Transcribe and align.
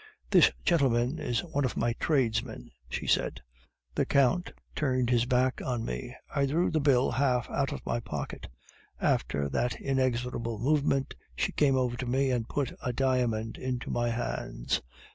"'"This 0.31 0.51
gentleman 0.65 1.19
is 1.19 1.43
one 1.43 1.63
of 1.63 1.77
my 1.77 1.93
tradesmen," 1.99 2.71
she 2.89 3.05
said. 3.05 3.39
"'The 3.93 4.07
Count 4.07 4.51
turned 4.75 5.11
his 5.11 5.25
back 5.27 5.61
on 5.63 5.85
me; 5.85 6.15
I 6.35 6.47
drew 6.47 6.71
the 6.71 6.79
bill 6.79 7.11
half 7.11 7.47
out 7.51 7.71
of 7.71 7.85
my 7.85 7.99
pocket. 7.99 8.47
After 8.99 9.47
that 9.49 9.79
inexorable 9.79 10.57
movement, 10.57 11.13
she 11.35 11.51
came 11.51 11.75
over 11.77 11.95
to 11.97 12.07
me 12.07 12.31
and 12.31 12.49
put 12.49 12.71
a 12.81 12.91
diamond 12.91 13.59
into 13.59 13.91
my 13.91 14.09
hands. 14.09 14.81